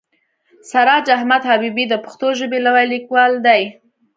سراج 0.69 1.05
احمد 1.17 1.41
حبیبي 1.49 1.85
د 1.89 1.93
پښتو 2.03 2.27
ژبې 2.39 2.59
لوی 2.65 2.85
لیکوال 2.93 3.33
دی. 3.45 3.63